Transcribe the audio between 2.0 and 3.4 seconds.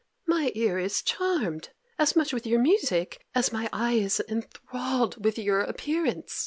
much with your music